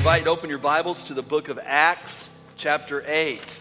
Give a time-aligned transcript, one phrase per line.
[0.00, 3.60] Invite open your Bibles to the book of Acts, chapter 8.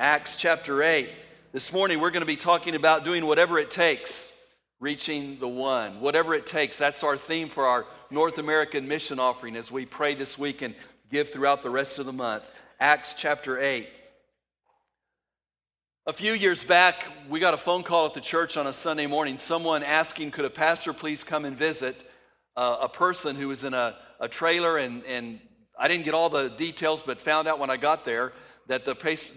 [0.00, 1.10] Acts, chapter 8.
[1.52, 4.34] This morning, we're going to be talking about doing whatever it takes,
[4.80, 6.00] reaching the one.
[6.00, 6.78] Whatever it takes.
[6.78, 10.74] That's our theme for our North American mission offering as we pray this week and
[11.10, 12.50] give throughout the rest of the month.
[12.80, 13.86] Acts, chapter 8.
[16.06, 19.06] A few years back, we got a phone call at the church on a Sunday
[19.06, 19.36] morning.
[19.36, 22.10] Someone asking, Could a pastor please come and visit
[22.56, 25.40] uh, a person who was in a, a trailer and, and
[25.78, 28.32] I didn't get all the details, but found out when I got there
[28.66, 28.94] that the,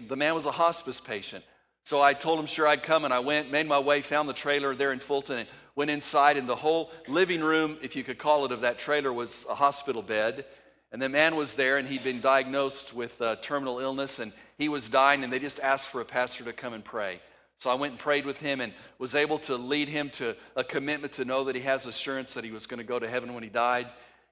[0.08, 1.44] the man was a hospice patient.
[1.84, 4.34] So I told him, sure, I'd come, and I went, made my way, found the
[4.34, 8.18] trailer there in Fulton, and went inside, and the whole living room, if you could
[8.18, 10.44] call it, of that trailer was a hospital bed.
[10.92, 14.68] And the man was there, and he'd been diagnosed with uh, terminal illness, and he
[14.68, 17.20] was dying, and they just asked for a pastor to come and pray.
[17.58, 20.62] So I went and prayed with him and was able to lead him to a
[20.62, 23.34] commitment to know that he has assurance that he was going to go to heaven
[23.34, 23.88] when he died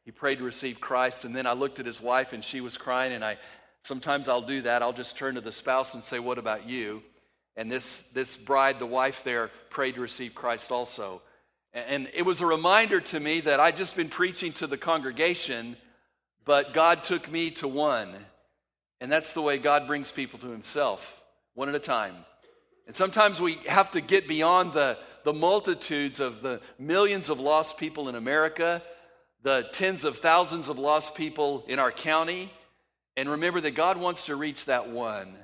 [0.06, 1.24] he prayed to receive Christ.
[1.24, 3.12] And then I looked at his wife and she was crying.
[3.12, 3.36] And I
[3.82, 4.80] sometimes I'll do that.
[4.80, 7.02] I'll just turn to the spouse and say, What about you?
[7.56, 11.22] And this, this bride, the wife there, prayed to receive Christ also.
[11.72, 15.76] And it was a reminder to me that I'd just been preaching to the congregation,
[16.44, 18.14] but God took me to one.
[19.00, 21.20] And that's the way God brings people to Himself,
[21.54, 22.14] one at a time.
[22.86, 27.76] And sometimes we have to get beyond the, the multitudes of the millions of lost
[27.76, 28.82] people in America
[29.46, 32.52] the tens of thousands of lost people in our county.
[33.16, 35.36] And remember that God wants to reach that one,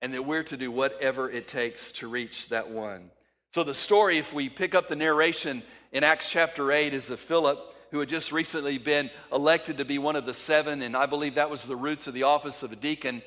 [0.00, 3.10] and that we're to do whatever it takes to reach that one.
[3.52, 7.18] So, the story, if we pick up the narration in Acts chapter 8, is of
[7.18, 7.58] Philip,
[7.90, 11.34] who had just recently been elected to be one of the seven, and I believe
[11.34, 13.22] that was the roots of the office of a deacon.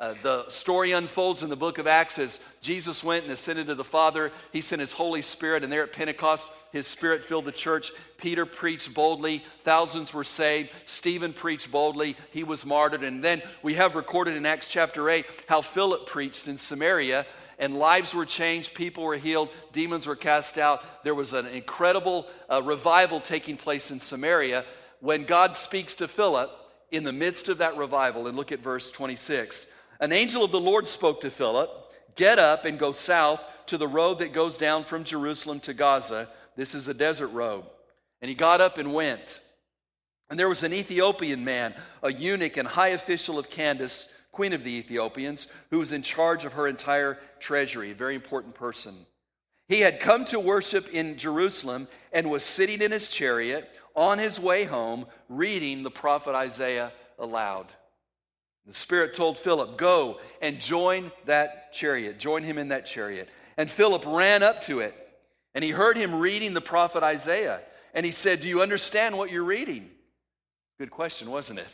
[0.00, 3.76] Uh, the story unfolds in the book of Acts as Jesus went and ascended to
[3.76, 4.32] the Father.
[4.52, 7.92] He sent his Holy Spirit, and there at Pentecost, his Spirit filled the church.
[8.18, 10.70] Peter preached boldly, thousands were saved.
[10.84, 13.04] Stephen preached boldly, he was martyred.
[13.04, 17.24] And then we have recorded in Acts chapter 8 how Philip preached in Samaria,
[17.60, 20.82] and lives were changed, people were healed, demons were cast out.
[21.04, 24.64] There was an incredible uh, revival taking place in Samaria
[24.98, 26.50] when God speaks to Philip
[26.90, 28.26] in the midst of that revival.
[28.26, 29.68] And look at verse 26.
[30.00, 31.80] An angel of the Lord spoke to Philip
[32.16, 36.28] Get up and go south to the road that goes down from Jerusalem to Gaza.
[36.56, 37.64] This is a desert road.
[38.22, 39.40] And he got up and went.
[40.30, 44.64] And there was an Ethiopian man, a eunuch and high official of Candace, queen of
[44.64, 48.94] the Ethiopians, who was in charge of her entire treasury, a very important person.
[49.68, 54.40] He had come to worship in Jerusalem and was sitting in his chariot on his
[54.40, 57.66] way home, reading the prophet Isaiah aloud.
[58.66, 63.28] The Spirit told Philip, Go and join that chariot, join him in that chariot.
[63.56, 64.94] And Philip ran up to it,
[65.54, 67.60] and he heard him reading the prophet Isaiah.
[67.92, 69.90] And he said, Do you understand what you're reading?
[70.78, 71.68] Good question, wasn't it?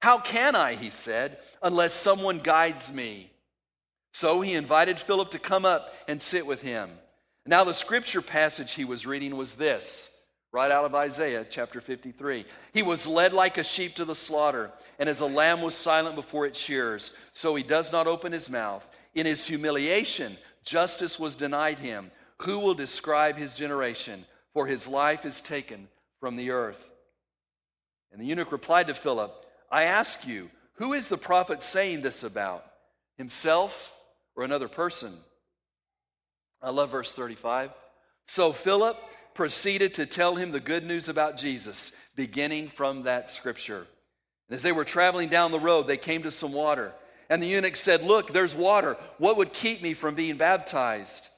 [0.00, 3.30] How can I, he said, unless someone guides me?
[4.12, 6.90] So he invited Philip to come up and sit with him.
[7.46, 10.11] Now, the scripture passage he was reading was this
[10.52, 12.44] right out of Isaiah chapter 53.
[12.74, 16.14] He was led like a sheep to the slaughter, and as a lamb was silent
[16.14, 18.86] before its shearers, so he does not open his mouth.
[19.14, 22.10] In his humiliation, justice was denied him.
[22.42, 24.26] Who will describe his generation?
[24.52, 25.88] For his life is taken
[26.20, 26.90] from the earth.
[28.12, 32.22] And the eunuch replied to Philip, I ask you, who is the prophet saying this
[32.22, 32.66] about?
[33.16, 33.94] Himself
[34.36, 35.14] or another person?
[36.60, 37.70] I love verse 35.
[38.26, 38.98] So Philip
[39.34, 43.86] proceeded to tell him the good news about Jesus, beginning from that scripture.
[44.48, 46.92] And as they were traveling down the road, they came to some water.
[47.30, 48.96] And the eunuch said, Look, there's water.
[49.18, 51.28] What would keep me from being baptized?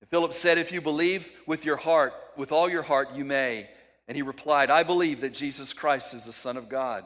[0.00, 3.68] And Philip said, If you believe with your heart, with all your heart, you may.
[4.08, 7.04] And he replied, I believe that Jesus Christ is the Son of God.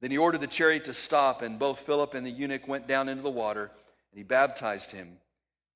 [0.00, 3.08] Then he ordered the chariot to stop, and both Philip and the eunuch went down
[3.08, 3.70] into the water,
[4.12, 5.16] and he baptized him.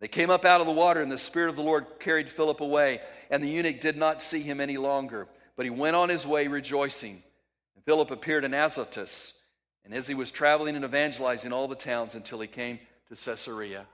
[0.00, 2.60] They came up out of the water, and the Spirit of the Lord carried Philip
[2.60, 3.00] away,
[3.30, 6.48] and the eunuch did not see him any longer, but he went on his way
[6.48, 7.22] rejoicing.
[7.76, 9.38] And Philip appeared in Azotus,
[9.84, 13.86] and as he was traveling and evangelizing all the towns until he came to Caesarea,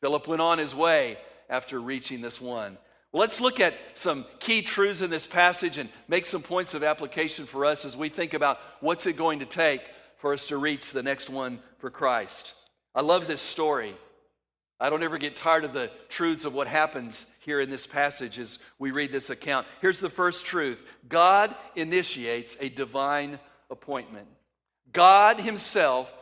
[0.00, 1.18] Philip went on his way
[1.50, 2.78] after reaching this one.
[3.10, 6.84] Well, Let's look at some key truths in this passage and make some points of
[6.84, 9.80] application for us as we think about what's it going to take
[10.18, 12.54] for us to reach the next one for Christ.
[12.94, 13.96] I love this story.
[14.80, 18.38] I don't ever get tired of the truths of what happens here in this passage
[18.38, 19.66] as we read this account.
[19.80, 23.38] Here's the first truth God initiates a divine
[23.70, 24.28] appointment.
[24.92, 26.12] God Himself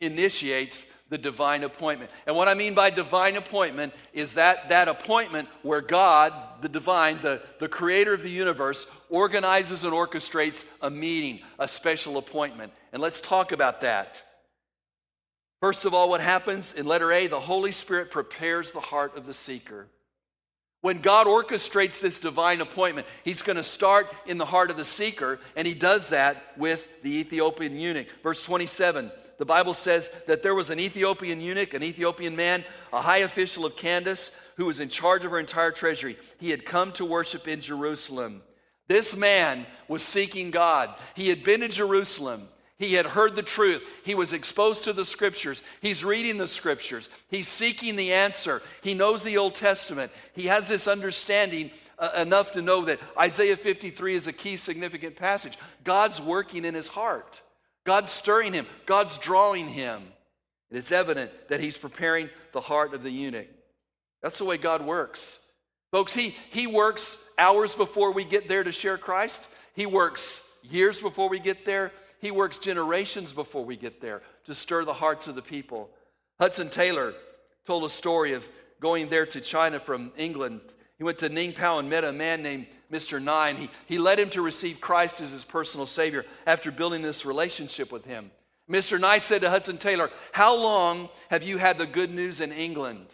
[0.00, 2.10] initiates the divine appointment.
[2.26, 6.32] And what I mean by divine appointment is that that appointment where God,
[6.62, 12.16] the divine, the, the creator of the universe, organizes and orchestrates a meeting, a special
[12.16, 12.72] appointment.
[12.92, 14.22] And let's talk about that.
[15.66, 19.26] First of all, what happens in letter A, the Holy Spirit prepares the heart of
[19.26, 19.88] the seeker.
[20.80, 24.84] When God orchestrates this divine appointment, He's going to start in the heart of the
[24.84, 28.06] seeker, and He does that with the Ethiopian eunuch.
[28.22, 33.02] Verse 27 the Bible says that there was an Ethiopian eunuch, an Ethiopian man, a
[33.02, 36.16] high official of Candace, who was in charge of her entire treasury.
[36.38, 38.40] He had come to worship in Jerusalem.
[38.86, 40.94] This man was seeking God.
[41.16, 42.50] He had been in Jerusalem.
[42.78, 43.82] He had heard the truth.
[44.04, 45.62] He was exposed to the scriptures.
[45.80, 47.08] He's reading the scriptures.
[47.30, 48.62] He's seeking the answer.
[48.82, 50.12] He knows the Old Testament.
[50.34, 55.16] He has this understanding uh, enough to know that Isaiah 53 is a key significant
[55.16, 55.56] passage.
[55.84, 57.40] God's working in his heart.
[57.84, 60.02] God's stirring him, God's drawing him.
[60.70, 63.46] And it's evident that he's preparing the heart of the eunuch.
[64.22, 65.40] That's the way God works.
[65.92, 69.46] Folks, he, he works hours before we get there to share Christ.
[69.74, 71.92] He works years before we get there.
[72.20, 75.90] He works generations before we get there to stir the hearts of the people.
[76.38, 77.14] Hudson Taylor
[77.66, 78.48] told a story of
[78.80, 80.60] going there to China from England.
[80.98, 83.22] He went to Ningpo and met a man named Mr.
[83.22, 83.54] Nye.
[83.54, 87.92] He, he led him to receive Christ as his personal Savior after building this relationship
[87.92, 88.30] with him.
[88.70, 88.98] Mr.
[88.98, 93.06] Nye said to Hudson Taylor, How long have you had the good news in England?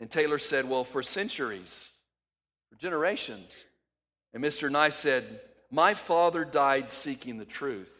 [0.00, 1.92] And Taylor said, Well, for centuries,
[2.68, 3.64] for generations.
[4.32, 4.70] And Mr.
[4.70, 5.40] Nye said,
[5.70, 7.90] My father died seeking the truth.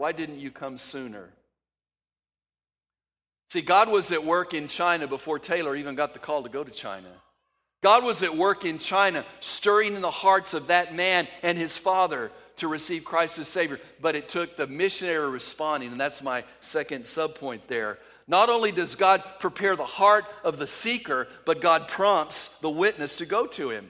[0.00, 1.28] Why didn't you come sooner?
[3.50, 6.64] See, God was at work in China before Taylor even got the call to go
[6.64, 7.10] to China.
[7.82, 11.76] God was at work in China, stirring in the hearts of that man and his
[11.76, 13.78] father to receive Christ as Savior.
[14.00, 17.98] But it took the missionary responding, and that's my second subpoint there.
[18.26, 23.18] Not only does God prepare the heart of the seeker, but God prompts the witness
[23.18, 23.86] to go to him.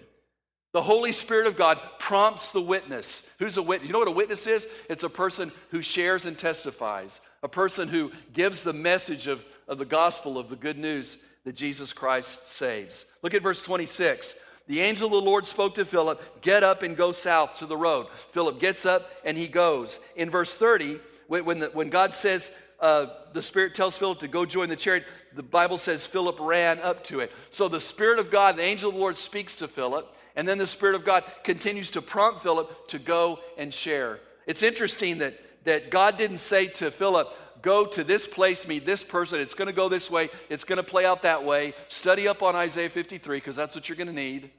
[0.73, 1.79] The Holy Spirit of God
[2.11, 3.25] prompts the witness.
[3.39, 3.87] Who's a witness?
[3.87, 4.67] You know what a witness is?
[4.89, 9.79] It's a person who shares and testifies, a person who gives the message of, of
[9.79, 13.07] the gospel, of the good news that Jesus Christ saves.
[13.23, 14.35] Look at verse 26.
[14.67, 17.77] The angel of the Lord spoke to Philip, Get up and go south to the
[17.77, 18.09] road.
[18.33, 20.01] Philip gets up and he goes.
[20.17, 20.99] In verse 30,
[21.29, 25.05] when, the, when God says, uh, the Spirit tells Philip to go join the chariot,
[25.37, 27.31] the Bible says Philip ran up to it.
[27.53, 30.59] So the Spirit of God, the angel of the Lord, speaks to Philip, and then
[30.59, 34.21] the Spirit of God continues to prompt Philip to go and share.
[34.47, 37.29] It's interesting that, that God didn't say to Philip,
[37.63, 39.41] go to this place, meet this person.
[39.41, 40.31] It's going to go this way.
[40.49, 41.75] It's going to play out that way.
[41.89, 44.51] Study up on Isaiah 53 because that's what you're going to need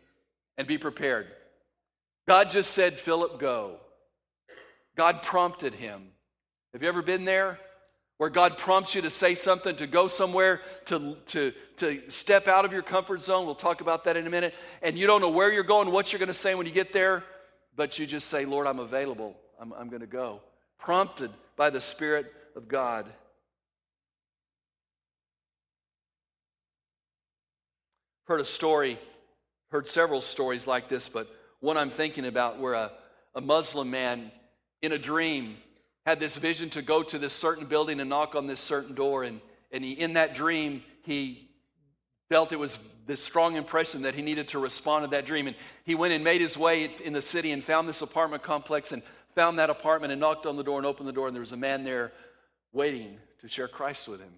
[0.57, 1.27] and be prepared.
[2.27, 3.77] God just said, Philip, go.
[4.95, 6.09] God prompted him.
[6.73, 7.59] Have you ever been there?
[8.21, 12.65] Where God prompts you to say something, to go somewhere, to, to, to step out
[12.65, 13.47] of your comfort zone.
[13.47, 14.53] We'll talk about that in a minute.
[14.83, 16.93] And you don't know where you're going, what you're going to say when you get
[16.93, 17.23] there,
[17.75, 19.35] but you just say, Lord, I'm available.
[19.59, 20.41] I'm, I'm going to go.
[20.77, 23.07] Prompted by the Spirit of God.
[28.25, 28.99] Heard a story,
[29.71, 31.27] heard several stories like this, but
[31.59, 32.91] one I'm thinking about where a,
[33.33, 34.31] a Muslim man
[34.83, 35.57] in a dream
[36.05, 39.23] had this vision to go to this certain building and knock on this certain door.
[39.23, 39.41] And,
[39.71, 41.49] and he, in that dream, he
[42.29, 45.47] felt it was this strong impression that he needed to respond to that dream.
[45.47, 48.91] And he went and made his way in the city and found this apartment complex
[48.91, 49.03] and
[49.35, 51.27] found that apartment and knocked on the door and opened the door.
[51.27, 52.11] And there was a man there
[52.73, 54.33] waiting to share Christ with him.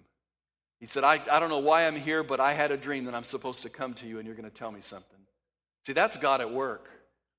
[0.80, 3.14] He said, I, I don't know why I'm here, but I had a dream that
[3.14, 5.18] I'm supposed to come to you and you're going to tell me something.
[5.86, 6.90] See, that's God at work.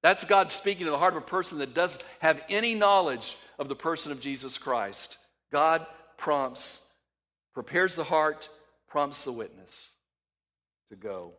[0.01, 3.69] That's God speaking to the heart of a person that doesn't have any knowledge of
[3.69, 5.17] the person of Jesus Christ.
[5.51, 5.85] God
[6.17, 6.81] prompts,
[7.53, 8.49] prepares the heart,
[8.87, 9.91] prompts the witness
[10.89, 11.33] to go.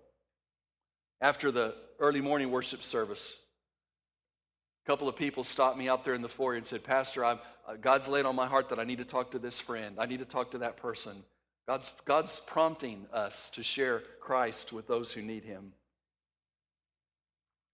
[1.20, 3.36] After the early morning worship service,
[4.84, 7.38] a couple of people stopped me out there in the foyer and said, Pastor, I'm,
[7.66, 9.96] uh, God's laid on my heart that I need to talk to this friend.
[9.98, 11.24] I need to talk to that person.
[11.66, 15.72] God's, God's prompting us to share Christ with those who need him.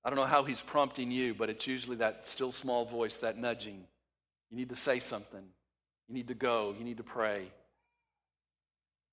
[0.04, 3.38] I don't know how he's prompting you, but it's usually that still small voice, that
[3.38, 3.84] nudging.
[4.52, 5.42] You need to say something.
[6.08, 6.74] You need to go.
[6.78, 7.46] You need to pray.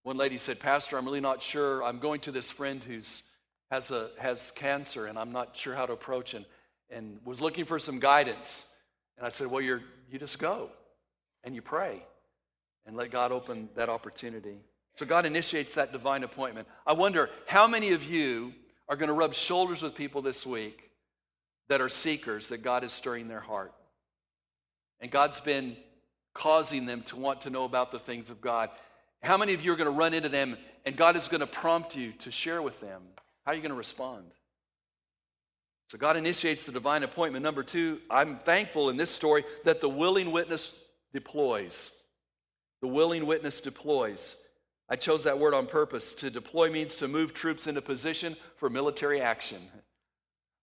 [0.04, 1.82] One lady said, Pastor, I'm really not sure.
[1.82, 3.24] I'm going to this friend who's
[3.72, 6.46] has, a, has cancer and I'm not sure how to approach and,
[6.90, 8.70] and was looking for some guidance.
[9.18, 9.82] And I said, Well, you're,
[10.12, 10.72] you just go
[11.46, 12.04] and you pray
[12.86, 14.58] and let God open that opportunity.
[14.96, 16.68] So God initiates that divine appointment.
[16.86, 18.54] I wonder how many of you
[18.90, 20.90] are going to rub shoulders with people this week
[21.70, 23.72] that are seekers, that God is stirring their heart.
[25.02, 25.78] And God's been
[26.34, 28.70] causing them to want to know about the things of God.
[29.22, 31.48] How many of you are going to run into them and God is going to
[31.48, 33.02] prompt you to share with them?
[33.46, 34.26] How are you going to respond?
[35.90, 37.44] So God initiates the divine appointment.
[37.44, 40.76] Number two, I'm thankful in this story that the willing witness
[41.14, 41.92] deploys.
[42.82, 44.36] The willing witness deploys.
[44.88, 46.14] I chose that word on purpose.
[46.16, 49.62] To deploy means to move troops into position for military action.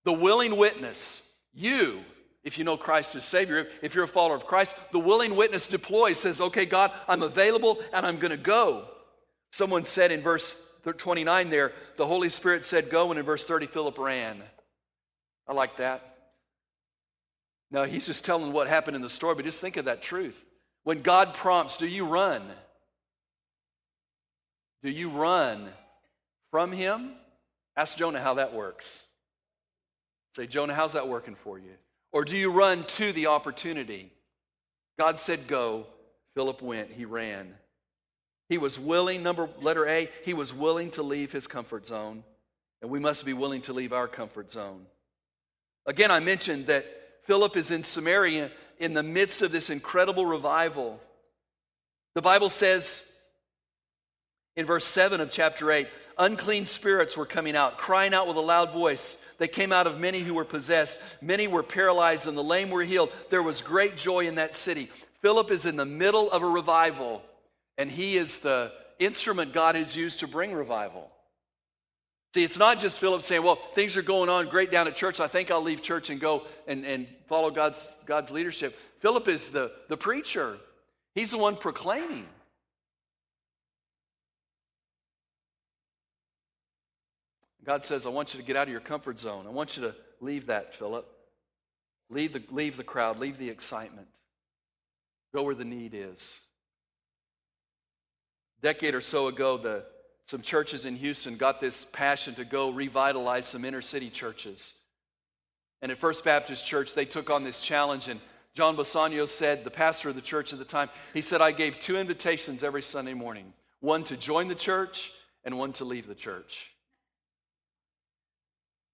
[0.05, 2.05] The willing witness, you,
[2.47, 5.67] if you know Christ as Savior, if you're a follower of Christ, the willing witness
[5.67, 8.85] deploys, says, Okay, God, I'm available and I'm going to go.
[9.51, 13.67] Someone said in verse 29 there, the Holy Spirit said, Go, and in verse 30,
[13.67, 14.41] Philip ran.
[15.49, 16.17] I like that.
[17.73, 20.45] Now, he's just telling what happened in the story, but just think of that truth.
[20.85, 22.43] When God prompts, do you run?
[24.85, 25.69] Do you run
[26.53, 27.11] from him?
[27.77, 29.05] Ask Jonah how that works.
[30.37, 31.73] Say, Jonah, how's that working for you?
[32.17, 34.11] Or do you run to the opportunity?
[34.99, 35.85] God said, Go.
[36.35, 37.53] Philip went, he ran.
[38.49, 42.25] He was willing, number letter A, he was willing to leave his comfort zone.
[42.81, 44.87] And we must be willing to leave our comfort zone.
[45.85, 46.87] Again, I mentioned that
[47.25, 50.99] Philip is in Samaria in the midst of this incredible revival.
[52.15, 53.07] The Bible says
[54.57, 55.87] in verse 7 of chapter 8
[56.19, 59.17] unclean spirits were coming out, crying out with a loud voice.
[59.39, 60.99] They came out of many who were possessed.
[61.21, 63.13] Many were paralyzed, and the lame were healed.
[63.31, 64.91] There was great joy in that city.
[65.21, 67.23] Philip is in the middle of a revival,
[67.77, 71.11] and he is the instrument God has used to bring revival.
[72.35, 75.21] See, it's not just Philip saying, Well, things are going on great down at church.
[75.21, 78.79] I think I'll leave church and go and, and follow God's, God's leadership.
[79.01, 80.59] Philip is the, the preacher,
[81.15, 82.27] he's the one proclaiming.
[87.67, 89.47] God says, I want you to get out of your comfort zone.
[89.47, 91.07] I want you to leave that, Philip.
[92.09, 94.07] Leave the, leave the crowd, leave the excitement.
[95.35, 96.41] Go where the need is.
[98.59, 99.85] A decade or so ago, the
[100.27, 104.75] some churches in Houston got this passion to go revitalize some inner city churches.
[105.81, 108.09] And at First Baptist Church, they took on this challenge.
[108.09, 108.21] And
[108.55, 111.79] John Bisagno said, the pastor of the church at the time, he said, I gave
[111.79, 115.13] two invitations every Sunday morning one to join the church
[115.45, 116.73] and one to leave the church.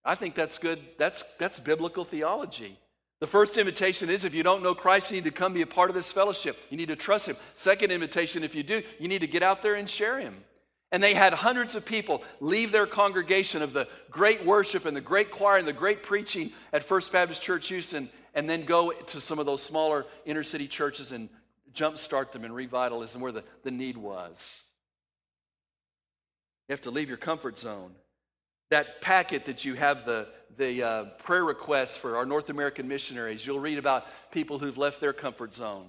[0.04, 0.80] I think that's good.
[0.98, 2.78] That's, that's biblical theology.
[3.20, 5.66] The first invitation is if you don't know Christ, you need to come be a
[5.66, 6.58] part of this fellowship.
[6.70, 7.36] You need to trust Him.
[7.54, 10.42] Second invitation, if you do, you need to get out there and share Him.
[10.90, 15.00] And they had hundreds of people leave their congregation of the great worship and the
[15.00, 19.20] great choir and the great preaching at First Baptist Church Houston and then go to
[19.20, 21.28] some of those smaller inner city churches and
[21.72, 24.62] jumpstart them in revitalism where the, the need was.
[26.68, 27.92] You have to leave your comfort zone.
[28.72, 33.46] That packet that you have the, the uh, prayer requests for our North American missionaries,
[33.46, 35.86] you'll read about people who've left their comfort zone,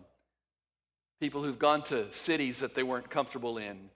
[1.20, 3.90] people who've gone to cities that they weren't comfortable in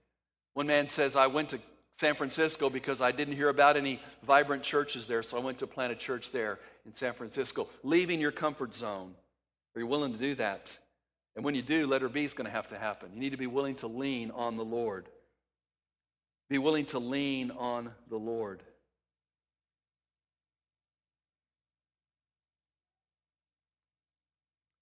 [0.58, 1.60] one man says, I went to
[2.00, 5.68] San Francisco because I didn't hear about any vibrant churches there, so I went to
[5.68, 7.68] plant a church there in San Francisco.
[7.84, 9.14] Leaving your comfort zone.
[9.76, 10.76] Are you willing to do that?
[11.36, 13.12] And when you do, letter B is going to have to happen.
[13.14, 15.06] You need to be willing to lean on the Lord.
[16.50, 18.64] Be willing to lean on the Lord.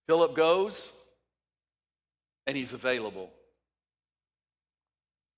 [0.07, 0.91] Philip goes,
[2.45, 3.31] and he's available.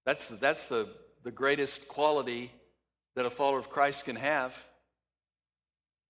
[0.05, 0.89] That's, the, that's the,
[1.23, 2.51] the greatest quality
[3.15, 4.65] that a follower of Christ can have.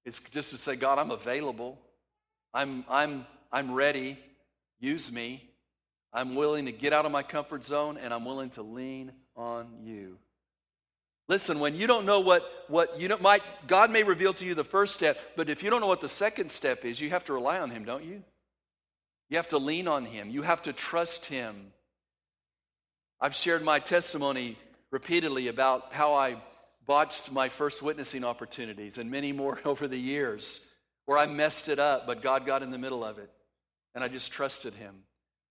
[0.05, 1.79] It's just to say, God, I'm available.
[2.53, 4.17] I'm, I'm, I'm ready.
[4.79, 5.43] Use me.
[6.13, 9.67] I'm willing to get out of my comfort zone and I'm willing to lean on
[9.83, 10.17] you.
[11.27, 14.55] Listen, when you don't know what, what you know, might, God may reveal to you
[14.55, 17.25] the first step, but if you don't know what the second step is, you have
[17.25, 18.23] to rely on Him, don't you?
[19.29, 20.29] You have to lean on Him.
[20.29, 21.73] You have to trust Him.
[23.19, 24.57] I've shared my testimony
[24.91, 26.37] repeatedly about how I
[26.85, 30.65] botched my first witnessing opportunities and many more over the years
[31.05, 33.29] where I messed it up, but God got in the middle of it
[33.95, 34.95] and I just trusted Him.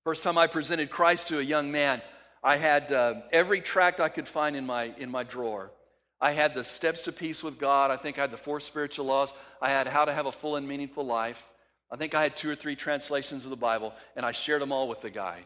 [0.05, 2.01] First time I presented Christ to a young man,
[2.43, 5.73] I had uh, every tract I could find in my, in my drawer.
[6.21, 7.91] I had the steps to peace with God.
[7.91, 9.33] I think I had the four spiritual laws.
[9.61, 11.45] I had how to have a full and meaningful life.
[11.91, 14.73] I think I had two or three translations of the Bible, and I shared them
[14.73, 15.45] all with the guy.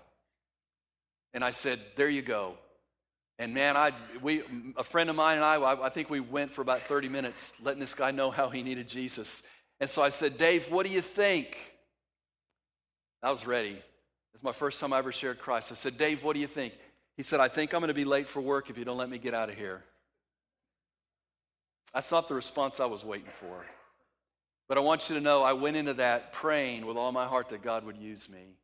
[1.34, 2.54] And I said, There you go.
[3.38, 4.42] And man, I, we,
[4.76, 7.80] a friend of mine and I, I think we went for about 30 minutes letting
[7.80, 9.42] this guy know how he needed Jesus.
[9.80, 11.56] And so I said, Dave, what do you think?
[13.22, 13.82] I was ready.
[14.34, 15.72] It's my first time I ever shared Christ.
[15.72, 16.74] I said, Dave, what do you think?
[17.16, 19.08] He said, I think I'm going to be late for work if you don't let
[19.08, 19.82] me get out of here.
[21.94, 23.64] That's not the response I was waiting for.
[24.70, 27.48] But I want you to know I went into that praying with all my heart
[27.48, 28.54] that God would use me.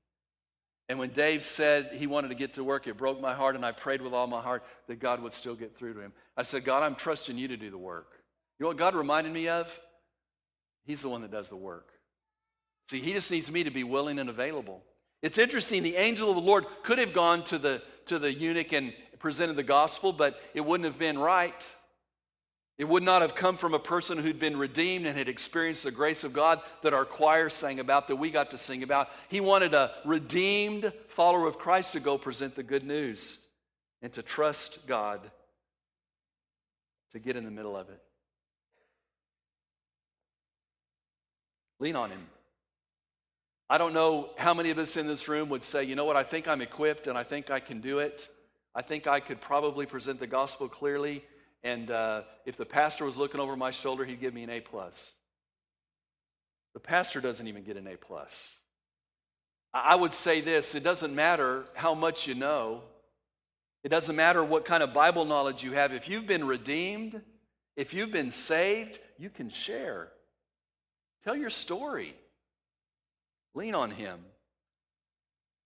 [0.89, 3.67] And when Dave said he wanted to get to work, it broke my heart, and
[3.67, 6.13] I prayed with all my heart that God would still get through to him.
[6.37, 8.23] I said, God, I'm trusting you to do the work.
[8.57, 9.81] You know what God reminded me of?
[10.85, 11.89] He's the one that does the work.
[12.89, 14.85] See, he just needs me to be willing and available.
[15.23, 18.73] It's interesting, the angel of the Lord could have gone to the, to the eunuch
[18.73, 21.69] and presented the gospel, but it wouldn't have been right.
[22.79, 25.91] It would not have come from a person who'd been redeemed and had experienced the
[25.91, 29.09] grace of God that our choir sang about, that we got to sing about.
[29.29, 33.39] He wanted a redeemed follower of Christ to go present the good news
[34.03, 35.21] and to trust God
[37.13, 38.03] to get in the middle of it.
[41.79, 42.27] Lean on Him.
[43.71, 46.17] I don't know how many of us in this room would say, you know what,
[46.17, 48.29] I think I'm equipped and I think I can do it.
[48.75, 51.25] I think I could probably present the gospel clearly
[51.67, 54.61] and uh, if the pastor was looking over my shoulder, he'd give me an A
[54.61, 55.15] plus.
[56.75, 58.55] The pastor doesn't even get an A plus.
[59.75, 62.83] I would say this: it doesn't matter how much you know.
[63.83, 65.93] It doesn't matter what kind of Bible knowledge you have.
[65.93, 67.21] If you've been redeemed,
[67.77, 70.09] if you've been saved, you can share.
[71.25, 72.15] Tell your story.
[73.55, 74.21] Lean on Him.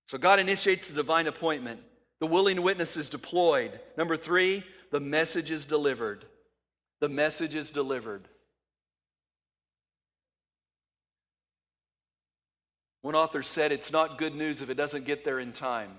[0.07, 1.81] So God initiates the divine appointment.
[2.21, 3.79] The willing witness is deployed.
[3.99, 6.25] Number three, the message is delivered.
[7.01, 8.29] The message is delivered.
[13.03, 15.91] One author said it's not good news if it doesn't get there in time.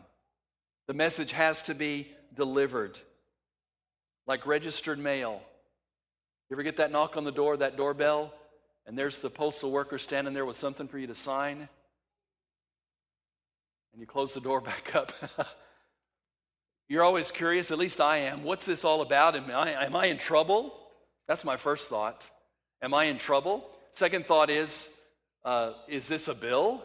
[0.88, 3.00] The message has to be delivered,
[4.28, 5.42] like registered mail.
[6.50, 8.34] You ever get that knock on the door, that doorbell,
[8.86, 11.70] and there's the postal worker standing there with something for you to sign?
[13.94, 15.12] And you close the door back up.
[16.92, 18.44] You're always curious, at least I am.
[18.44, 19.38] What's this all about?
[19.38, 20.78] Am I, am I in trouble?
[21.26, 22.30] That's my first thought.
[22.82, 23.66] Am I in trouble?
[23.94, 24.90] Second thought is,
[25.46, 26.84] uh, is this a bill?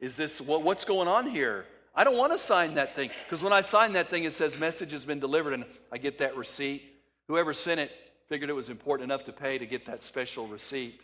[0.00, 1.66] Is this what, what's going on here?
[1.94, 4.58] I don't want to sign that thing because when I sign that thing, it says
[4.58, 6.82] message has been delivered, and I get that receipt.
[7.28, 7.92] Whoever sent it
[8.28, 11.00] figured it was important enough to pay to get that special receipt.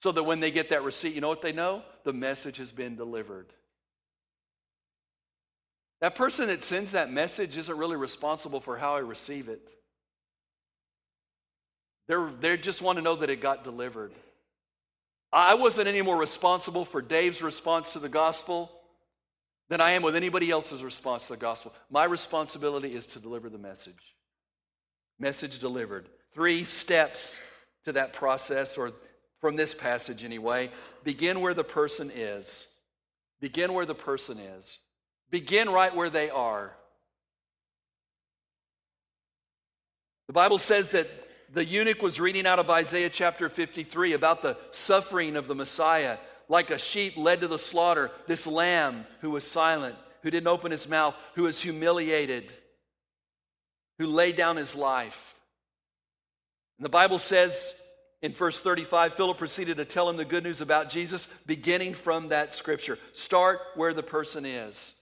[0.00, 1.82] So that when they get that receipt, you know what they know?
[2.04, 3.52] The message has been delivered.
[6.02, 9.60] That person that sends that message isn't really responsible for how I receive it.
[12.08, 14.12] They're, they just want to know that it got delivered.
[15.32, 18.72] I wasn't any more responsible for Dave's response to the gospel
[19.68, 21.72] than I am with anybody else's response to the gospel.
[21.88, 24.16] My responsibility is to deliver the message.
[25.20, 26.08] Message delivered.
[26.34, 27.40] Three steps
[27.84, 28.90] to that process, or
[29.40, 30.70] from this passage anyway.
[31.04, 32.66] Begin where the person is.
[33.40, 34.80] Begin where the person is.
[35.32, 36.76] Begin right where they are.
[40.28, 41.08] The Bible says that
[41.52, 46.18] the eunuch was reading out of Isaiah chapter 53 about the suffering of the Messiah.
[46.48, 50.70] Like a sheep led to the slaughter, this lamb who was silent, who didn't open
[50.70, 52.52] his mouth, who was humiliated,
[53.98, 55.34] who laid down his life.
[56.78, 57.74] And the Bible says
[58.20, 62.28] in verse 35, Philip proceeded to tell him the good news about Jesus, beginning from
[62.28, 62.98] that scripture.
[63.14, 65.01] Start where the person is.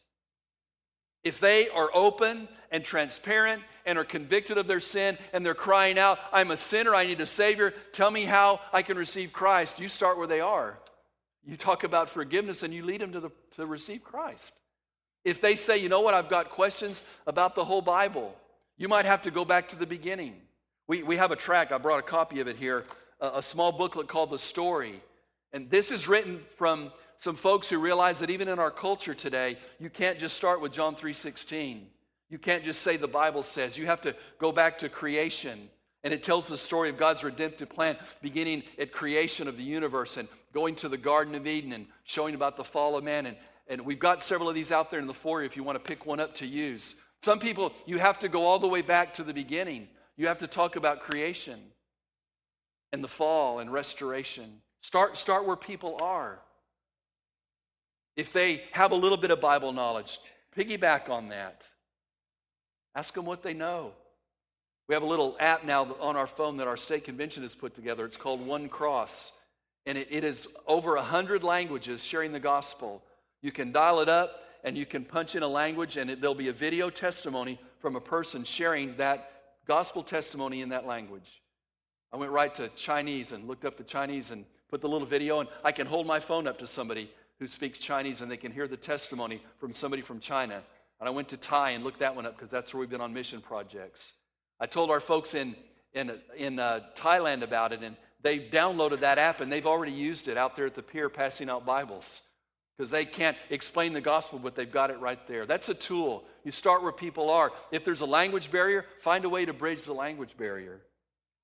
[1.23, 5.99] If they are open and transparent and are convicted of their sin and they're crying
[5.99, 9.81] out, I'm a sinner, I need a Savior, tell me how I can receive Christ,
[9.81, 10.79] you start where they are.
[11.45, 14.55] You talk about forgiveness and you lead them to, the, to receive Christ.
[15.25, 18.35] If they say, you know what, I've got questions about the whole Bible,
[18.77, 20.35] you might have to go back to the beginning.
[20.87, 22.85] We, we have a track, I brought a copy of it here,
[23.21, 25.03] a, a small booklet called The Story.
[25.53, 29.59] And this is written from some folks who realize that even in our culture today,
[29.79, 31.87] you can't just start with John 3:16.
[32.31, 33.77] You can't just say the Bible says.
[33.77, 35.71] You have to go back to creation.
[36.03, 40.17] And it tells the story of God's redemptive plan beginning at creation of the universe
[40.17, 43.27] and going to the Garden of Eden and showing about the fall of man.
[43.27, 43.37] And,
[43.69, 45.87] and we've got several of these out there in the foyer if you want to
[45.87, 46.97] pick one up to use.
[47.23, 49.89] Some people, you have to go all the way back to the beginning.
[50.17, 51.61] You have to talk about creation
[52.93, 54.63] and the fall and restoration.
[54.81, 56.41] Start, start where people are.
[58.21, 60.19] If they have a little bit of Bible knowledge,
[60.55, 61.65] piggyback on that.
[62.95, 63.93] Ask them what they know.
[64.89, 67.75] We have a little app now on our phone that our state convention has put
[67.75, 68.05] together.
[68.05, 69.33] It's called One Cross,
[69.87, 73.03] and it, it is over 100 languages sharing the gospel.
[73.41, 76.35] You can dial it up and you can punch in a language, and it, there'll
[76.35, 79.33] be a video testimony from a person sharing that
[79.67, 81.41] gospel testimony in that language.
[82.13, 85.41] I went right to Chinese and looked up the Chinese and put the little video,
[85.41, 88.53] and I can hold my phone up to somebody who speaks Chinese and they can
[88.53, 90.63] hear the testimony from somebody from China.
[91.01, 93.01] And I went to Thai and looked that one up because that's where we've been
[93.01, 94.13] on mission projects.
[94.61, 95.57] I told our folks in,
[95.95, 100.29] in, in uh, Thailand about it, and they've downloaded that app and they've already used
[100.29, 102.21] it out there at the pier passing out Bibles
[102.77, 105.47] because they can't explain the gospel, but they've got it right there.
[105.47, 106.25] That's a tool.
[106.45, 107.53] You start where people are.
[107.73, 110.83] If there's a language barrier, find a way to bridge the language barrier.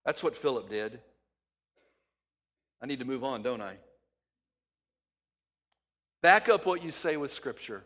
[0.05, 1.01] That's what Philip did.
[2.83, 3.77] I need to move on, don't I?
[6.27, 7.85] Back up what you say with Scripture.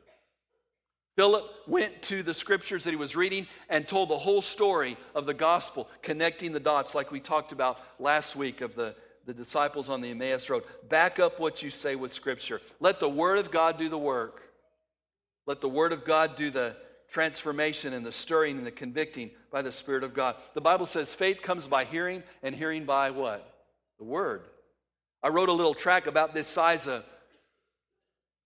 [1.14, 5.26] Philip went to the scriptures that he was reading and told the whole story of
[5.26, 8.94] the gospel, connecting the dots, like we talked about last week of the,
[9.26, 10.62] the disciples on the Emmaus Road.
[10.88, 12.62] Back up what you say with scripture.
[12.80, 14.40] Let the Word of God do the work.
[15.46, 16.76] Let the Word of God do the
[17.10, 20.36] transformation and the stirring and the convicting by the Spirit of God.
[20.54, 23.46] The Bible says faith comes by hearing, and hearing by what?
[23.98, 24.44] The Word.
[25.22, 27.04] I wrote a little track about this size a,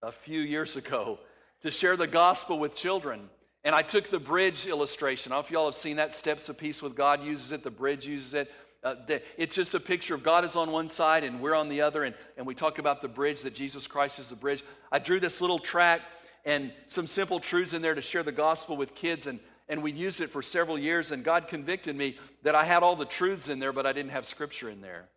[0.05, 1.19] a few years ago
[1.63, 3.29] to share the gospel with children.
[3.65, 5.33] And I took the bridge illustration.
[5.33, 6.15] I don't know if y'all have seen that.
[6.15, 8.53] Steps of Peace with God uses it, the bridge uses it.
[8.83, 11.71] Uh, the, it's just a picture of God is on one side and we're on
[11.71, 14.63] the other, and, and we talk about the bridge, that Jesus Christ is the bridge.
[14.93, 16.03] I drew this little track
[16.45, 19.41] and some simple truths in there to share the gospel with kids, and,
[19.71, 22.95] and we used it for several years, and God convicted me that I had all
[22.95, 25.09] the truths in there, but I didn't have scripture in there.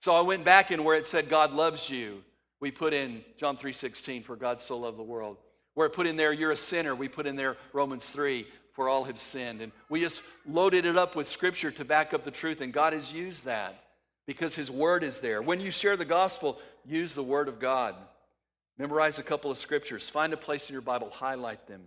[0.00, 2.24] So I went back in where it said God loves you.
[2.60, 5.38] We put in John 3:16 for God so loved the world.
[5.74, 8.88] Where it put in there, you're a sinner, we put in there Romans 3, for
[8.88, 9.60] all have sinned.
[9.60, 12.92] And we just loaded it up with scripture to back up the truth, and God
[12.92, 13.84] has used that
[14.26, 15.42] because His Word is there.
[15.42, 17.94] When you share the gospel, use the Word of God.
[18.78, 20.08] Memorize a couple of scriptures.
[20.08, 21.82] Find a place in your Bible, highlight them.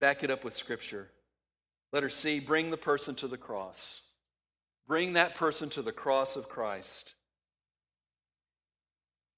[0.00, 1.10] Back it up with scripture.
[1.92, 4.02] Letter C, bring the person to the cross.
[4.86, 7.14] Bring that person to the cross of Christ.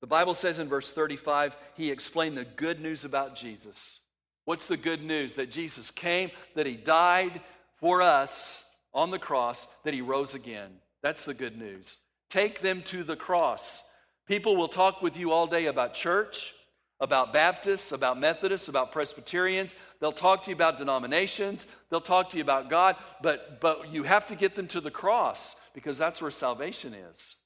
[0.00, 4.00] The Bible says in verse 35, he explained the good news about Jesus.
[4.44, 5.34] What's the good news?
[5.34, 7.40] That Jesus came, that he died
[7.76, 10.70] for us on the cross, that he rose again.
[11.02, 11.98] That's the good news.
[12.28, 13.84] Take them to the cross.
[14.26, 16.52] People will talk with you all day about church,
[17.00, 19.74] about Baptists, about Methodists, about Presbyterians.
[20.00, 21.66] They'll talk to you about denominations.
[21.88, 24.90] They'll talk to you about God, but, but you have to get them to the
[24.90, 27.36] cross because that's where salvation is.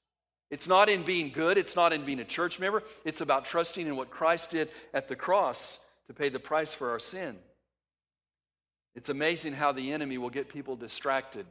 [0.51, 3.87] It's not in being good, it's not in being a church member, it's about trusting
[3.87, 7.37] in what Christ did at the cross to pay the price for our sin.
[8.95, 11.45] It's amazing how the enemy will get people distracted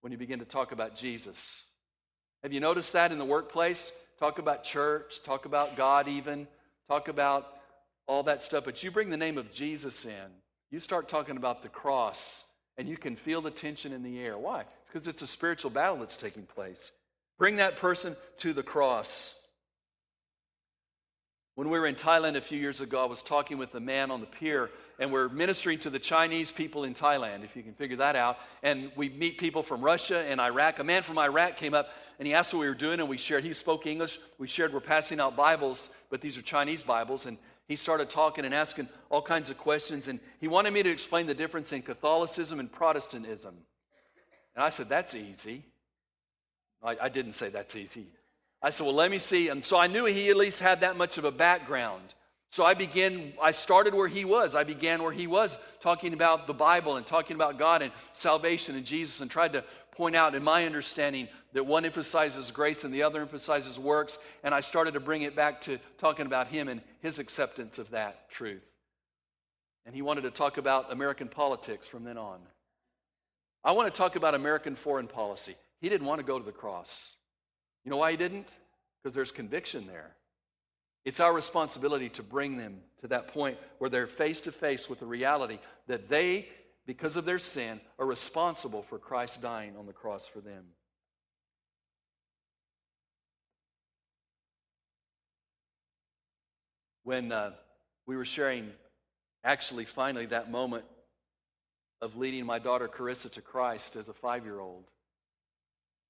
[0.00, 1.64] when you begin to talk about Jesus.
[2.42, 3.92] Have you noticed that in the workplace?
[4.18, 6.46] Talk about church, talk about God, even,
[6.88, 7.56] talk about
[8.06, 10.30] all that stuff, but you bring the name of Jesus in,
[10.70, 12.44] you start talking about the cross,
[12.78, 14.36] and you can feel the tension in the air.
[14.36, 14.64] Why?
[14.86, 16.92] Because it's a spiritual battle that's taking place.
[17.38, 19.34] Bring that person to the cross.
[21.56, 24.10] When we were in Thailand a few years ago, I was talking with a man
[24.10, 24.68] on the pier,
[24.98, 28.38] and we're ministering to the Chinese people in Thailand, if you can figure that out.
[28.62, 30.80] And we meet people from Russia and Iraq.
[30.80, 33.16] A man from Iraq came up and he asked what we were doing, and we
[33.16, 33.42] shared.
[33.42, 34.18] He spoke English.
[34.38, 37.24] We shared we're passing out Bibles, but these are Chinese Bibles.
[37.24, 40.08] And he started talking and asking all kinds of questions.
[40.08, 43.54] And he wanted me to explain the difference in Catholicism and Protestantism.
[44.54, 45.64] And I said, That's easy.
[46.86, 48.06] I, I didn't say that's easy.
[48.62, 49.48] I said, well, let me see.
[49.48, 52.14] And so I knew he at least had that much of a background.
[52.50, 54.54] So I began, I started where he was.
[54.54, 58.76] I began where he was, talking about the Bible and talking about God and salvation
[58.76, 62.94] and Jesus, and tried to point out, in my understanding, that one emphasizes grace and
[62.94, 64.18] the other emphasizes works.
[64.44, 67.90] And I started to bring it back to talking about him and his acceptance of
[67.90, 68.62] that truth.
[69.84, 72.38] And he wanted to talk about American politics from then on.
[73.64, 75.56] I want to talk about American foreign policy.
[75.86, 77.14] He didn't want to go to the cross.
[77.84, 78.50] You know why he didn't?
[79.00, 80.16] Because there's conviction there.
[81.04, 84.98] It's our responsibility to bring them to that point where they're face to face with
[84.98, 86.48] the reality that they,
[86.86, 90.64] because of their sin, are responsible for Christ dying on the cross for them.
[97.04, 97.52] When uh,
[98.06, 98.72] we were sharing,
[99.44, 100.84] actually, finally, that moment
[102.02, 104.90] of leading my daughter Carissa to Christ as a five year old,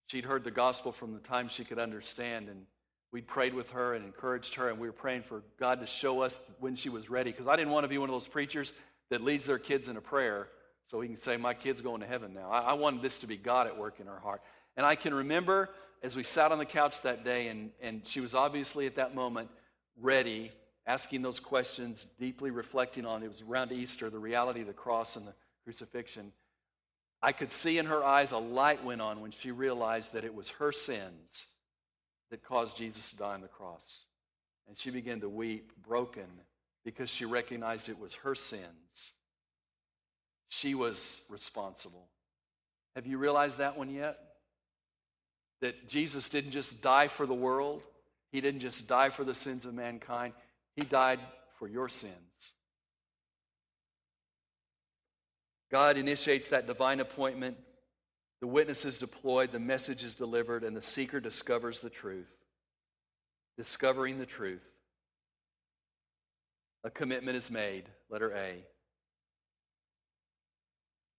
[0.06, 2.66] She'd heard the gospel from the time she could understand, and
[3.12, 6.20] we prayed with her and encouraged her, and we were praying for God to show
[6.20, 7.30] us when she was ready.
[7.32, 8.72] Because I didn't want to be one of those preachers
[9.10, 10.48] that leads their kids in a prayer
[10.86, 12.50] so he can say, My kid's going to heaven now.
[12.50, 14.42] I, I wanted this to be God at work in her heart.
[14.76, 15.70] And I can remember
[16.02, 19.14] as we sat on the couch that day, and, and she was obviously at that
[19.14, 19.48] moment
[20.00, 20.52] ready,
[20.86, 25.16] asking those questions, deeply reflecting on it was around Easter, the reality of the cross
[25.16, 26.32] and the crucifixion,
[27.26, 30.32] I could see in her eyes a light went on when she realized that it
[30.32, 31.46] was her sins
[32.30, 34.04] that caused Jesus to die on the cross.
[34.68, 36.28] And she began to weep, broken,
[36.84, 39.10] because she recognized it was her sins.
[40.50, 42.06] She was responsible.
[42.94, 44.20] Have you realized that one yet?
[45.62, 47.82] That Jesus didn't just die for the world,
[48.30, 50.32] He didn't just die for the sins of mankind,
[50.76, 51.18] He died
[51.58, 52.52] for your sins.
[55.70, 57.56] God initiates that divine appointment.
[58.40, 62.32] The witness is deployed, the message is delivered, and the seeker discovers the truth.
[63.56, 64.62] Discovering the truth.
[66.84, 68.64] A commitment is made, letter A.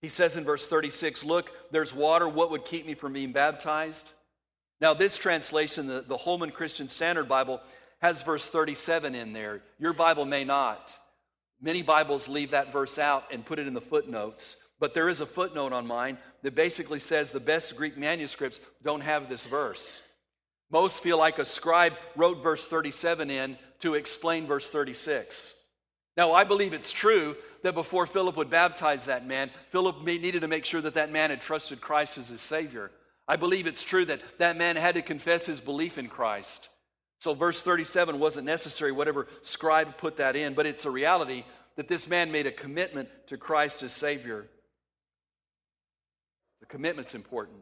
[0.01, 2.29] He says in verse 36 Look, there's water.
[2.29, 4.13] What would keep me from being baptized?
[4.79, 7.61] Now, this translation, the, the Holman Christian Standard Bible,
[7.99, 9.61] has verse 37 in there.
[9.79, 10.97] Your Bible may not.
[11.61, 15.21] Many Bibles leave that verse out and put it in the footnotes, but there is
[15.21, 20.07] a footnote on mine that basically says the best Greek manuscripts don't have this verse.
[20.69, 25.55] Most feel like a scribe wrote verse 37 in to explain verse 36.
[26.15, 30.47] Now, I believe it's true that before Philip would baptize that man, Philip needed to
[30.47, 32.91] make sure that that man had trusted Christ as his Savior.
[33.27, 36.69] I believe it's true that that man had to confess his belief in Christ.
[37.19, 41.43] So, verse 37 wasn't necessary, whatever scribe put that in, but it's a reality
[41.75, 44.47] that this man made a commitment to Christ as Savior.
[46.59, 47.59] The commitment's important.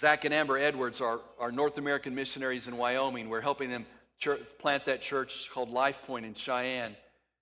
[0.00, 3.28] Zach and Amber Edwards are, are North American missionaries in Wyoming.
[3.28, 3.86] We're helping them
[4.18, 6.96] church, plant that church called Life Point in Cheyenne.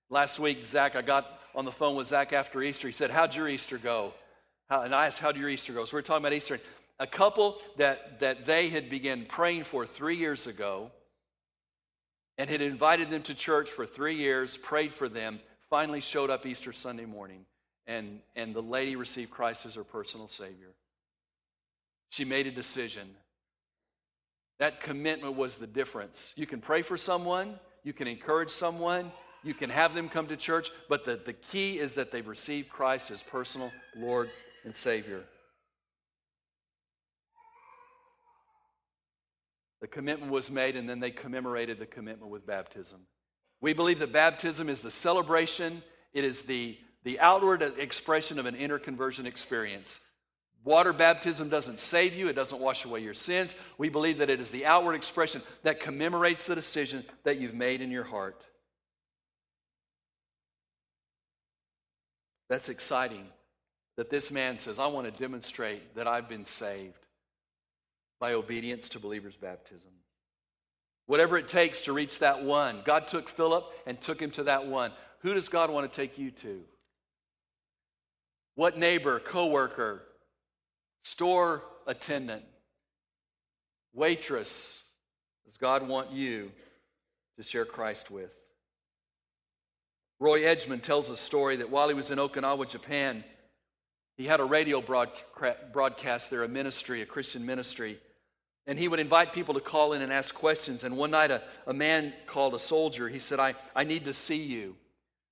[0.09, 2.87] Last week, Zach, I got on the phone with Zach after Easter.
[2.87, 4.13] He said, How'd your Easter go?
[4.69, 5.85] How, and I asked, How'd your Easter go?
[5.85, 6.59] So we're talking about Easter
[7.01, 10.91] a couple that, that they had begun praying for three years ago
[12.37, 16.45] and had invited them to church for three years, prayed for them, finally showed up
[16.45, 17.45] Easter Sunday morning,
[17.87, 20.75] and, and the lady received Christ as her personal Savior.
[22.11, 23.09] She made a decision.
[24.59, 26.33] That commitment was the difference.
[26.35, 29.11] You can pray for someone, you can encourage someone,
[29.43, 32.69] you can have them come to church, but the, the key is that they've received
[32.69, 34.29] Christ as personal Lord
[34.65, 35.23] and Savior.
[39.81, 42.99] The commitment was made, and then they commemorated the commitment with baptism.
[43.61, 45.81] We believe that baptism is the celebration,
[46.13, 49.99] it is the, the outward expression of an inner conversion experience.
[50.63, 53.55] Water baptism doesn't save you, it doesn't wash away your sins.
[53.79, 57.81] We believe that it is the outward expression that commemorates the decision that you've made
[57.81, 58.43] in your heart.
[62.49, 63.25] That's exciting
[63.97, 67.00] that this man says, I want to demonstrate that I've been saved
[68.21, 69.89] by obedience to believers' baptism.
[71.07, 72.81] Whatever it takes to reach that one.
[72.85, 74.93] God took Philip and took him to that one.
[75.23, 76.61] Who does God want to take you to?
[78.55, 80.03] What neighbor, coworker,
[81.03, 82.43] store attendant,
[83.93, 84.83] waitress
[85.45, 86.51] does God want you
[87.37, 88.31] to share Christ with?
[90.19, 93.23] Roy Edgemon tells a story that while he was in Okinawa, Japan,
[94.15, 97.99] he had a radio broadcast there, a ministry, a Christian ministry.
[98.67, 100.83] And he would invite people to call in and ask questions.
[100.83, 103.09] And one night, a, a man called a soldier.
[103.09, 104.75] He said, I, I need to see you.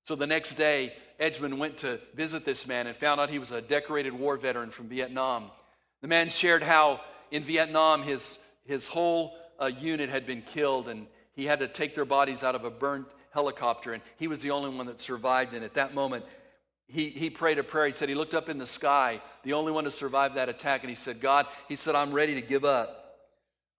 [0.03, 3.51] So the next day, Edgemon went to visit this man and found out he was
[3.51, 5.51] a decorated war veteran from Vietnam.
[6.01, 11.05] The man shared how in Vietnam his, his whole uh, unit had been killed and
[11.35, 14.51] he had to take their bodies out of a burned helicopter, and he was the
[14.51, 15.53] only one that survived.
[15.53, 16.25] And at that moment,
[16.87, 17.85] he, he prayed a prayer.
[17.85, 20.81] He said he looked up in the sky, the only one to survive that attack,
[20.81, 22.98] and he said, God, he said, I'm ready to give up.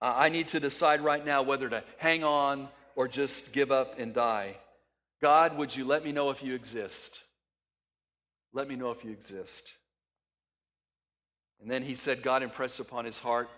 [0.01, 4.15] I need to decide right now whether to hang on or just give up and
[4.15, 4.57] die.
[5.21, 7.23] God, would you let me know if you exist?
[8.53, 9.75] Let me know if you exist.
[11.61, 13.51] And then he said, God impressed upon his heart.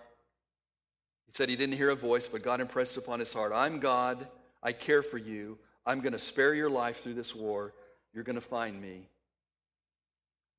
[1.25, 4.27] He said he didn't hear a voice, but God impressed upon his heart I'm God.
[4.61, 5.57] I care for you.
[5.85, 7.73] I'm going to spare your life through this war.
[8.13, 9.09] You're going to find me.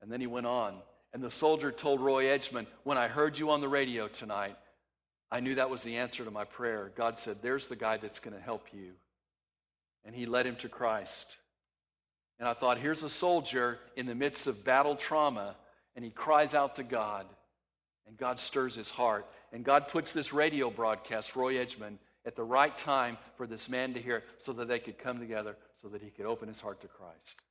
[0.01, 0.75] And then he went on.
[1.13, 4.57] And the soldier told Roy Edgemon, When I heard you on the radio tonight,
[5.35, 6.93] I knew that was the answer to my prayer.
[6.95, 8.93] God said, There's the guy that's going to help you.
[10.05, 11.39] And he led him to Christ.
[12.39, 15.57] And I thought, here's a soldier in the midst of battle trauma,
[15.93, 17.25] and he cries out to God,
[18.07, 19.25] and God stirs his heart.
[19.51, 23.93] And God puts this radio broadcast, Roy Edgemon, at the right time for this man
[23.95, 26.79] to hear so that they could come together, so that he could open his heart
[26.79, 27.41] to Christ.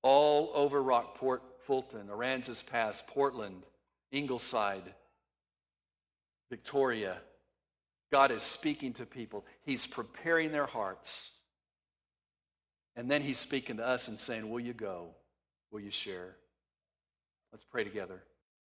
[0.00, 3.64] All over Rockport, Fulton, Aransas Pass, Portland,
[4.10, 4.94] Ingleside,
[6.54, 7.16] Victoria,
[8.12, 9.44] God is speaking to people.
[9.64, 11.32] He's preparing their hearts.
[12.94, 15.08] And then he's speaking to us and saying, Will you go?
[15.72, 16.36] Will you share?
[17.50, 18.22] Let's pray together.